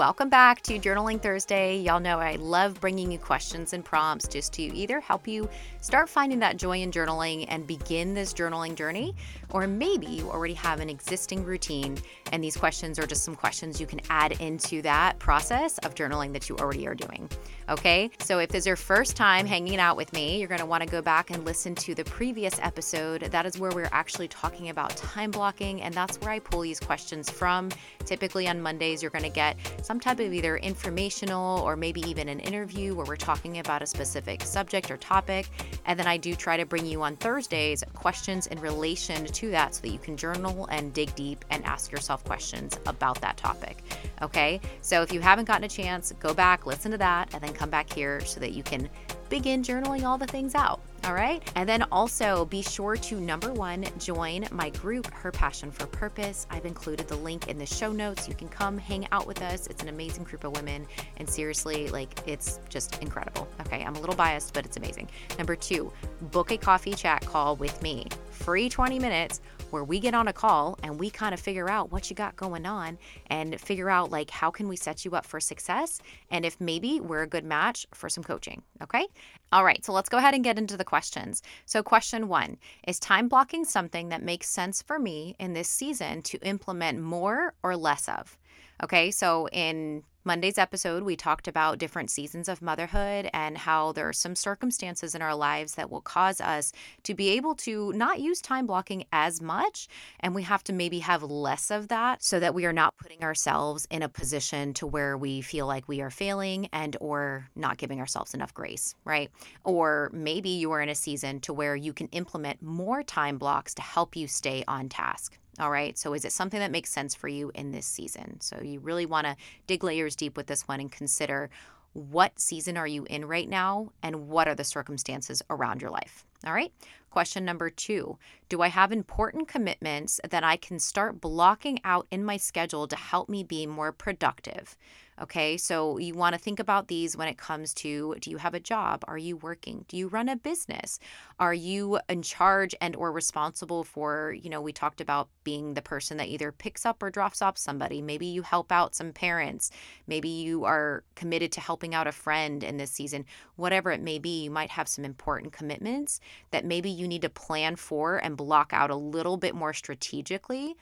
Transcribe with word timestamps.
welcome 0.00 0.30
back 0.30 0.62
to 0.62 0.78
Journaling 0.78 1.20
Thursday. 1.20 1.76
Y'all 1.76 2.00
know 2.00 2.18
I 2.18 2.36
love 2.36 2.80
bringing 2.80 3.12
you 3.12 3.18
questions 3.18 3.74
and 3.74 3.84
prompts 3.84 4.26
just 4.26 4.50
to 4.54 4.62
either 4.62 4.98
help 4.98 5.28
you 5.28 5.46
start 5.82 6.08
finding 6.08 6.38
that 6.38 6.56
joy 6.56 6.78
in 6.78 6.90
journaling 6.90 7.44
and 7.48 7.66
begin 7.66 8.14
this 8.14 8.32
journaling 8.32 8.74
journey, 8.74 9.14
or 9.50 9.66
maybe 9.66 10.06
you 10.06 10.30
already 10.30 10.54
have 10.54 10.80
an 10.80 10.88
existing 10.88 11.44
routine 11.44 11.98
and 12.32 12.42
these 12.42 12.56
questions 12.56 12.98
are 12.98 13.06
just 13.06 13.24
some 13.24 13.34
questions 13.34 13.78
you 13.78 13.86
can 13.86 14.00
add 14.08 14.32
into 14.40 14.80
that 14.80 15.18
process 15.18 15.76
of 15.78 15.94
journaling 15.94 16.32
that 16.32 16.48
you 16.48 16.56
already 16.56 16.86
are 16.86 16.94
doing. 16.94 17.28
Okay, 17.68 18.10
so 18.20 18.38
if 18.38 18.48
this 18.48 18.62
is 18.62 18.66
your 18.66 18.76
first 18.76 19.16
time 19.16 19.46
hanging 19.46 19.78
out 19.78 19.96
with 19.98 20.12
me, 20.12 20.38
you're 20.38 20.48
going 20.48 20.60
to 20.60 20.66
want 20.66 20.82
to 20.82 20.88
go 20.88 21.02
back 21.02 21.30
and 21.30 21.44
listen 21.44 21.74
to 21.76 21.94
the 21.94 22.04
previous 22.04 22.58
episode. 22.60 23.20
That 23.20 23.46
is 23.46 23.58
where 23.58 23.70
we're 23.70 23.88
actually 23.92 24.28
talking 24.28 24.70
about 24.70 24.96
time 24.96 25.30
blocking, 25.30 25.82
and 25.82 25.94
that's 25.94 26.20
where 26.20 26.30
I 26.30 26.38
pull 26.38 26.62
these 26.62 26.80
questions 26.80 27.30
from. 27.30 27.68
Typically 28.06 28.48
on 28.48 28.60
Mondays, 28.60 29.02
you're 29.02 29.10
going 29.12 29.22
to 29.22 29.30
get 29.30 29.56
some 29.90 29.98
type 29.98 30.20
of 30.20 30.32
either 30.32 30.56
informational 30.58 31.58
or 31.62 31.74
maybe 31.74 32.00
even 32.02 32.28
an 32.28 32.38
interview 32.38 32.94
where 32.94 33.04
we're 33.06 33.16
talking 33.16 33.58
about 33.58 33.82
a 33.82 33.86
specific 33.86 34.40
subject 34.42 34.88
or 34.88 34.96
topic. 34.96 35.48
And 35.84 35.98
then 35.98 36.06
I 36.06 36.16
do 36.16 36.36
try 36.36 36.56
to 36.56 36.64
bring 36.64 36.86
you 36.86 37.02
on 37.02 37.16
Thursdays 37.16 37.82
questions 37.92 38.46
in 38.46 38.60
relation 38.60 39.26
to 39.26 39.50
that 39.50 39.74
so 39.74 39.82
that 39.82 39.88
you 39.88 39.98
can 39.98 40.16
journal 40.16 40.68
and 40.70 40.94
dig 40.94 41.12
deep 41.16 41.44
and 41.50 41.64
ask 41.64 41.90
yourself 41.90 42.22
questions 42.22 42.78
about 42.86 43.20
that 43.20 43.36
topic. 43.36 43.82
Okay, 44.22 44.60
so 44.80 45.02
if 45.02 45.12
you 45.12 45.18
haven't 45.18 45.46
gotten 45.46 45.64
a 45.64 45.68
chance, 45.68 46.12
go 46.20 46.32
back, 46.32 46.66
listen 46.66 46.92
to 46.92 46.98
that, 46.98 47.34
and 47.34 47.42
then 47.42 47.52
come 47.52 47.68
back 47.68 47.92
here 47.92 48.20
so 48.20 48.38
that 48.38 48.52
you 48.52 48.62
can 48.62 48.88
begin 49.28 49.60
journaling 49.60 50.04
all 50.04 50.16
the 50.16 50.26
things 50.28 50.54
out. 50.54 50.80
All 51.04 51.14
right. 51.14 51.42
And 51.54 51.66
then 51.66 51.82
also 51.90 52.44
be 52.44 52.60
sure 52.60 52.94
to 52.94 53.18
number 53.18 53.52
one, 53.52 53.86
join 53.98 54.46
my 54.50 54.68
group, 54.68 55.10
Her 55.12 55.32
Passion 55.32 55.70
for 55.70 55.86
Purpose. 55.86 56.46
I've 56.50 56.66
included 56.66 57.08
the 57.08 57.16
link 57.16 57.48
in 57.48 57.56
the 57.56 57.64
show 57.64 57.90
notes. 57.90 58.28
You 58.28 58.34
can 58.34 58.48
come 58.48 58.76
hang 58.76 59.08
out 59.10 59.26
with 59.26 59.40
us. 59.40 59.66
It's 59.66 59.82
an 59.82 59.88
amazing 59.88 60.24
group 60.24 60.44
of 60.44 60.52
women. 60.52 60.86
And 61.16 61.28
seriously, 61.28 61.88
like 61.88 62.20
it's 62.26 62.60
just 62.68 63.02
incredible. 63.02 63.48
Okay. 63.62 63.82
I'm 63.82 63.96
a 63.96 64.00
little 64.00 64.14
biased, 64.14 64.52
but 64.52 64.66
it's 64.66 64.76
amazing. 64.76 65.08
Number 65.38 65.56
two, 65.56 65.90
book 66.32 66.50
a 66.50 66.58
coffee 66.58 66.92
chat 66.92 67.24
call 67.24 67.56
with 67.56 67.80
me. 67.82 68.06
Free 68.30 68.68
20 68.68 68.98
minutes 68.98 69.40
where 69.70 69.84
we 69.84 70.00
get 70.00 70.14
on 70.14 70.28
a 70.28 70.32
call 70.32 70.78
and 70.82 70.98
we 70.98 71.10
kind 71.10 71.32
of 71.32 71.40
figure 71.40 71.70
out 71.70 71.92
what 71.92 72.10
you 72.10 72.16
got 72.16 72.36
going 72.36 72.66
on 72.66 72.98
and 73.28 73.58
figure 73.60 73.88
out 73.88 74.10
like 74.10 74.30
how 74.30 74.50
can 74.50 74.68
we 74.68 74.76
set 74.76 75.04
you 75.04 75.12
up 75.12 75.24
for 75.24 75.40
success 75.40 76.00
and 76.30 76.44
if 76.44 76.60
maybe 76.60 77.00
we're 77.00 77.22
a 77.22 77.26
good 77.26 77.44
match 77.44 77.86
for 77.94 78.08
some 78.08 78.24
coaching 78.24 78.62
okay 78.82 79.06
all 79.52 79.64
right 79.64 79.84
so 79.84 79.92
let's 79.92 80.08
go 80.08 80.18
ahead 80.18 80.34
and 80.34 80.44
get 80.44 80.58
into 80.58 80.76
the 80.76 80.84
questions. 80.84 81.42
So 81.66 81.82
question 81.82 82.28
one 82.28 82.58
is 82.86 82.98
time 82.98 83.28
blocking 83.28 83.64
something 83.64 84.08
that 84.10 84.22
makes 84.22 84.48
sense 84.48 84.82
for 84.82 84.98
me 84.98 85.36
in 85.38 85.52
this 85.52 85.68
season 85.68 86.22
to 86.22 86.38
implement 86.38 87.00
more 87.00 87.54
or 87.62 87.76
less 87.76 88.08
of? 88.08 88.38
Okay 88.82 89.10
so 89.10 89.48
in 89.48 90.02
Monday's 90.22 90.58
episode, 90.58 91.02
we 91.02 91.16
talked 91.16 91.48
about 91.48 91.78
different 91.78 92.10
seasons 92.10 92.46
of 92.46 92.60
motherhood 92.60 93.30
and 93.32 93.56
how 93.56 93.92
there 93.92 94.06
are 94.06 94.12
some 94.12 94.36
circumstances 94.36 95.14
in 95.14 95.22
our 95.22 95.34
lives 95.34 95.76
that 95.76 95.90
will 95.90 96.02
cause 96.02 96.42
us 96.42 96.72
to 97.04 97.14
be 97.14 97.30
able 97.30 97.54
to 97.54 97.90
not 97.94 98.20
use 98.20 98.42
time 98.42 98.66
blocking 98.66 99.06
as 99.14 99.40
much. 99.40 99.88
And 100.20 100.34
we 100.34 100.42
have 100.42 100.62
to 100.64 100.74
maybe 100.74 100.98
have 100.98 101.22
less 101.22 101.70
of 101.70 101.88
that 101.88 102.22
so 102.22 102.38
that 102.38 102.52
we 102.52 102.66
are 102.66 102.72
not 102.72 102.98
putting 102.98 103.24
ourselves 103.24 103.86
in 103.90 104.02
a 104.02 104.10
position 104.10 104.74
to 104.74 104.86
where 104.86 105.16
we 105.16 105.40
feel 105.40 105.66
like 105.66 105.88
we 105.88 106.02
are 106.02 106.10
failing 106.10 106.68
and 106.70 106.98
or 107.00 107.48
not 107.56 107.78
giving 107.78 107.98
ourselves 107.98 108.34
enough 108.34 108.52
grace, 108.52 108.94
right? 109.06 109.30
Or 109.64 110.10
maybe 110.12 110.50
you 110.50 110.70
are 110.72 110.82
in 110.82 110.90
a 110.90 110.94
season 110.94 111.40
to 111.40 111.54
where 111.54 111.74
you 111.74 111.94
can 111.94 112.08
implement 112.08 112.60
more 112.60 113.02
time 113.02 113.38
blocks 113.38 113.72
to 113.76 113.82
help 113.82 114.14
you 114.16 114.28
stay 114.28 114.64
on 114.68 114.90
task. 114.90 115.38
All 115.60 115.70
right. 115.70 115.96
So, 115.98 116.14
is 116.14 116.24
it 116.24 116.32
something 116.32 116.58
that 116.58 116.70
makes 116.70 116.90
sense 116.90 117.14
for 117.14 117.28
you 117.28 117.52
in 117.54 117.70
this 117.70 117.84
season? 117.84 118.40
So, 118.40 118.60
you 118.62 118.80
really 118.80 119.04
want 119.04 119.26
to 119.26 119.36
dig 119.66 119.84
layers 119.84 120.16
deep 120.16 120.36
with 120.36 120.46
this 120.46 120.66
one 120.66 120.80
and 120.80 120.90
consider 120.90 121.50
what 121.92 122.40
season 122.40 122.78
are 122.78 122.86
you 122.86 123.04
in 123.10 123.26
right 123.26 123.48
now 123.48 123.92
and 124.02 124.28
what 124.28 124.48
are 124.48 124.54
the 124.54 124.64
circumstances 124.64 125.42
around 125.50 125.82
your 125.82 125.90
life. 125.90 126.24
All 126.46 126.54
right. 126.54 126.72
Question 127.10 127.44
number 127.44 127.70
two 127.70 128.18
Do 128.48 128.62
I 128.62 128.68
have 128.68 128.92
important 128.92 129.48
commitments 129.48 130.20
that 130.28 130.44
I 130.44 130.56
can 130.56 130.78
start 130.78 131.20
blocking 131.20 131.80
out 131.84 132.06
in 132.10 132.24
my 132.24 132.36
schedule 132.36 132.86
to 132.86 132.96
help 132.96 133.28
me 133.28 133.42
be 133.42 133.66
more 133.66 133.92
productive? 133.92 134.76
Okay, 135.20 135.58
so 135.58 135.98
you 135.98 136.14
want 136.14 136.34
to 136.34 136.40
think 136.40 136.58
about 136.58 136.88
these 136.88 137.14
when 137.14 137.28
it 137.28 137.36
comes 137.36 137.74
to 137.74 138.14
do 138.20 138.30
you 138.30 138.38
have 138.38 138.54
a 138.54 138.60
job? 138.60 139.04
Are 139.06 139.18
you 139.18 139.36
working? 139.36 139.84
Do 139.86 139.98
you 139.98 140.08
run 140.08 140.30
a 140.30 140.36
business? 140.36 140.98
Are 141.38 141.52
you 141.52 141.98
in 142.08 142.22
charge 142.22 142.74
and 142.80 142.96
or 142.96 143.12
responsible 143.12 143.84
for, 143.84 144.34
you 144.40 144.48
know, 144.48 144.62
we 144.62 144.72
talked 144.72 145.02
about 145.02 145.28
being 145.44 145.74
the 145.74 145.82
person 145.82 146.16
that 146.16 146.28
either 146.28 146.52
picks 146.52 146.86
up 146.86 147.02
or 147.02 147.10
drops 147.10 147.42
off 147.42 147.58
somebody. 147.58 148.00
Maybe 148.00 148.26
you 148.26 148.40
help 148.40 148.72
out 148.72 148.94
some 148.94 149.12
parents. 149.12 149.70
Maybe 150.06 150.28
you 150.28 150.64
are 150.64 151.04
committed 151.16 151.52
to 151.52 151.60
helping 151.60 151.94
out 151.94 152.06
a 152.06 152.12
friend 152.12 152.64
in 152.64 152.78
this 152.78 152.90
season. 152.90 153.26
Whatever 153.56 153.90
it 153.90 154.00
may 154.00 154.18
be, 154.18 154.44
you 154.44 154.50
might 154.50 154.70
have 154.70 154.88
some 154.88 155.04
important 155.04 155.52
commitments 155.52 156.20
that 156.50 156.64
maybe 156.64 156.90
you 156.90 157.06
need 157.08 157.22
to 157.22 157.28
plan 157.28 157.76
for 157.76 158.18
and 158.18 158.36
block 158.36 158.72
out 158.72 158.90
a 158.90 158.96
little 158.96 159.36
bit 159.36 159.54
more 159.54 159.72
strategically 159.72 160.74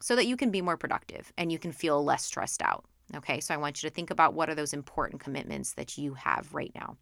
so 0.00 0.16
that 0.16 0.26
you 0.26 0.36
can 0.36 0.50
be 0.50 0.62
more 0.62 0.76
productive 0.76 1.32
and 1.36 1.50
you 1.50 1.58
can 1.58 1.72
feel 1.72 2.02
less 2.04 2.24
stressed 2.24 2.62
out. 2.62 2.84
Okay, 3.14 3.40
so 3.40 3.54
I 3.54 3.56
want 3.56 3.82
you 3.82 3.88
to 3.88 3.94
think 3.94 4.10
about 4.10 4.34
what 4.34 4.50
are 4.50 4.54
those 4.54 4.72
important 4.72 5.20
commitments 5.20 5.74
that 5.74 5.96
you 5.96 6.14
have 6.14 6.52
right 6.52 6.72
now. 6.74 6.96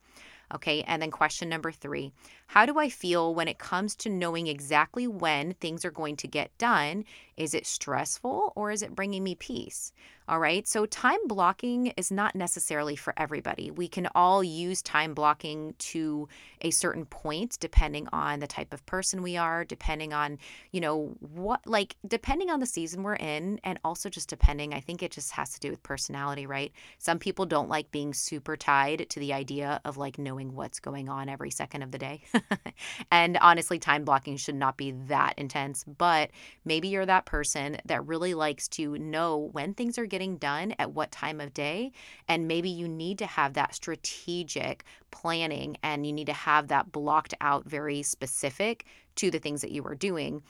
Okay, 0.54 0.82
and 0.86 1.02
then 1.02 1.10
question 1.10 1.48
number 1.48 1.72
three 1.72 2.12
How 2.46 2.64
do 2.64 2.78
I 2.78 2.88
feel 2.88 3.34
when 3.34 3.48
it 3.48 3.58
comes 3.58 3.96
to 3.96 4.08
knowing 4.08 4.46
exactly 4.46 5.08
when 5.08 5.54
things 5.54 5.84
are 5.84 5.90
going 5.90 6.16
to 6.16 6.28
get 6.28 6.56
done? 6.58 7.04
Is 7.36 7.54
it 7.54 7.66
stressful 7.66 8.52
or 8.54 8.70
is 8.70 8.82
it 8.82 8.94
bringing 8.94 9.24
me 9.24 9.34
peace? 9.34 9.92
All 10.26 10.38
right, 10.38 10.66
so 10.66 10.86
time 10.86 11.18
blocking 11.26 11.88
is 11.98 12.10
not 12.10 12.34
necessarily 12.34 12.96
for 12.96 13.12
everybody. 13.18 13.70
We 13.70 13.88
can 13.88 14.08
all 14.14 14.42
use 14.42 14.80
time 14.80 15.12
blocking 15.12 15.74
to 15.80 16.28
a 16.62 16.70
certain 16.70 17.04
point, 17.04 17.58
depending 17.60 18.08
on 18.10 18.40
the 18.40 18.46
type 18.46 18.72
of 18.72 18.86
person 18.86 19.20
we 19.20 19.36
are, 19.36 19.66
depending 19.66 20.14
on, 20.14 20.38
you 20.70 20.80
know, 20.80 21.14
what, 21.20 21.66
like, 21.66 21.96
depending 22.08 22.48
on 22.48 22.60
the 22.60 22.64
season 22.64 23.02
we're 23.02 23.16
in, 23.16 23.60
and 23.64 23.78
also 23.84 24.08
just 24.08 24.30
depending, 24.30 24.72
I 24.72 24.80
think 24.80 25.02
it 25.02 25.10
just 25.10 25.32
has 25.32 25.52
to 25.54 25.60
do 25.60 25.68
with 25.68 25.82
personality, 25.82 26.46
right? 26.46 26.72
Some 26.96 27.18
people 27.18 27.44
don't 27.44 27.68
like 27.68 27.90
being 27.90 28.14
super 28.14 28.56
tied 28.56 29.10
to 29.10 29.20
the 29.20 29.34
idea 29.34 29.82
of 29.84 29.98
like 29.98 30.18
knowing 30.18 30.43
what's 30.52 30.80
going 30.80 31.08
on 31.08 31.28
every 31.28 31.50
second 31.50 31.82
of 31.82 31.90
the 31.90 31.98
day. 31.98 32.22
and 33.10 33.38
honestly, 33.38 33.78
time 33.78 34.04
blocking 34.04 34.36
should 34.36 34.54
not 34.54 34.76
be 34.76 34.92
that 35.06 35.34
intense, 35.38 35.84
but 35.84 36.30
maybe 36.64 36.88
you're 36.88 37.06
that 37.06 37.26
person 37.26 37.78
that 37.84 38.06
really 38.06 38.34
likes 38.34 38.68
to 38.68 38.98
know 38.98 39.50
when 39.52 39.74
things 39.74 39.98
are 39.98 40.06
getting 40.06 40.36
done 40.36 40.74
at 40.78 40.92
what 40.92 41.10
time 41.10 41.40
of 41.40 41.54
day. 41.54 41.92
And 42.28 42.48
maybe 42.48 42.68
you 42.68 42.88
need 42.88 43.18
to 43.18 43.26
have 43.26 43.54
that 43.54 43.74
strategic 43.74 44.84
planning 45.10 45.76
and 45.82 46.06
you 46.06 46.12
need 46.12 46.26
to 46.26 46.32
have 46.32 46.68
that 46.68 46.92
blocked 46.92 47.34
out 47.40 47.64
very 47.64 48.02
specific 48.02 48.84
to 49.16 49.30
the 49.30 49.38
things 49.38 49.60
that 49.62 49.70
you 49.70 49.84
are 49.84 49.94
doing. 49.94 50.42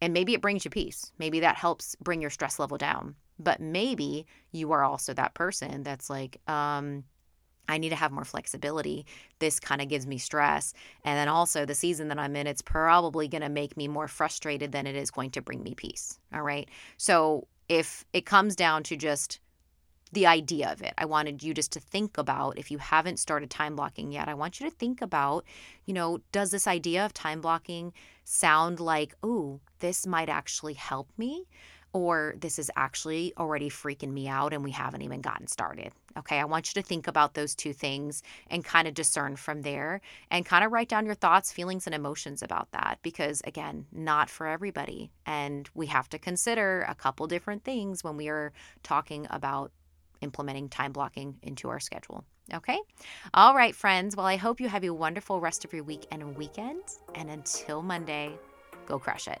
And 0.00 0.12
maybe 0.12 0.34
it 0.34 0.42
brings 0.42 0.64
you 0.64 0.70
peace. 0.70 1.12
Maybe 1.18 1.40
that 1.40 1.56
helps 1.56 1.96
bring 1.96 2.20
your 2.20 2.30
stress 2.30 2.58
level 2.58 2.78
down. 2.78 3.16
But 3.38 3.60
maybe 3.60 4.26
you 4.52 4.72
are 4.72 4.84
also 4.84 5.14
that 5.14 5.34
person 5.34 5.82
that's 5.82 6.10
like, 6.10 6.40
um, 6.48 7.04
I 7.68 7.78
need 7.78 7.90
to 7.90 7.96
have 7.96 8.12
more 8.12 8.24
flexibility. 8.24 9.06
This 9.38 9.60
kind 9.60 9.80
of 9.80 9.88
gives 9.88 10.06
me 10.06 10.18
stress. 10.18 10.72
And 11.04 11.16
then 11.16 11.28
also, 11.28 11.64
the 11.64 11.74
season 11.74 12.08
that 12.08 12.18
I'm 12.18 12.34
in, 12.34 12.46
it's 12.46 12.62
probably 12.62 13.28
going 13.28 13.42
to 13.42 13.48
make 13.48 13.76
me 13.76 13.88
more 13.88 14.08
frustrated 14.08 14.72
than 14.72 14.86
it 14.86 14.96
is 14.96 15.10
going 15.10 15.30
to 15.32 15.42
bring 15.42 15.62
me 15.62 15.74
peace. 15.74 16.18
All 16.32 16.42
right. 16.42 16.68
So, 16.96 17.46
if 17.68 18.04
it 18.14 18.24
comes 18.24 18.56
down 18.56 18.82
to 18.84 18.96
just 18.96 19.40
the 20.12 20.26
idea 20.26 20.70
of 20.70 20.82
it. 20.82 20.94
I 20.96 21.04
wanted 21.04 21.42
you 21.42 21.52
just 21.52 21.72
to 21.72 21.80
think 21.80 22.16
about 22.16 22.58
if 22.58 22.70
you 22.70 22.78
haven't 22.78 23.18
started 23.18 23.50
time 23.50 23.76
blocking 23.76 24.10
yet, 24.10 24.28
I 24.28 24.34
want 24.34 24.58
you 24.58 24.68
to 24.68 24.74
think 24.74 25.02
about, 25.02 25.44
you 25.84 25.94
know, 25.94 26.20
does 26.32 26.50
this 26.50 26.66
idea 26.66 27.04
of 27.04 27.12
time 27.12 27.40
blocking 27.40 27.92
sound 28.24 28.80
like, 28.80 29.14
oh, 29.22 29.60
this 29.80 30.06
might 30.06 30.28
actually 30.28 30.74
help 30.74 31.10
me? 31.18 31.46
Or 31.92 32.34
this 32.38 32.58
is 32.58 32.70
actually 32.76 33.32
already 33.38 33.70
freaking 33.70 34.12
me 34.12 34.28
out 34.28 34.52
and 34.52 34.62
we 34.62 34.70
haven't 34.70 35.02
even 35.02 35.20
gotten 35.20 35.46
started. 35.46 35.92
Okay, 36.18 36.38
I 36.38 36.44
want 36.44 36.68
you 36.68 36.82
to 36.82 36.86
think 36.86 37.06
about 37.06 37.34
those 37.34 37.54
two 37.54 37.72
things 37.72 38.22
and 38.50 38.64
kind 38.64 38.86
of 38.88 38.94
discern 38.94 39.36
from 39.36 39.62
there 39.62 40.00
and 40.30 40.44
kind 40.44 40.64
of 40.64 40.72
write 40.72 40.88
down 40.88 41.06
your 41.06 41.14
thoughts, 41.14 41.52
feelings, 41.52 41.86
and 41.86 41.94
emotions 41.94 42.42
about 42.42 42.70
that 42.72 42.98
because, 43.02 43.40
again, 43.44 43.86
not 43.92 44.28
for 44.28 44.46
everybody. 44.46 45.10
And 45.26 45.68
we 45.74 45.86
have 45.86 46.08
to 46.10 46.18
consider 46.18 46.84
a 46.88 46.94
couple 46.94 47.26
different 47.26 47.64
things 47.64 48.04
when 48.04 48.16
we 48.16 48.28
are 48.28 48.52
talking 48.82 49.26
about 49.30 49.72
implementing 50.20 50.68
time 50.68 50.92
blocking 50.92 51.36
into 51.42 51.68
our 51.68 51.80
schedule. 51.80 52.24
Okay? 52.52 52.78
All 53.34 53.54
right, 53.54 53.74
friends. 53.74 54.16
Well, 54.16 54.26
I 54.26 54.36
hope 54.36 54.60
you 54.60 54.68
have 54.68 54.84
a 54.84 54.90
wonderful 54.90 55.40
rest 55.40 55.64
of 55.64 55.72
your 55.72 55.84
week 55.84 56.06
and 56.10 56.36
weekend. 56.36 56.82
And 57.14 57.30
until 57.30 57.82
Monday, 57.82 58.32
go 58.86 58.98
crush 58.98 59.28
it. 59.28 59.40